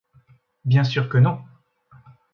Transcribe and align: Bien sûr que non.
Bien 0.65 0.83
sûr 0.83 1.09
que 1.09 1.19
non. 1.19 1.43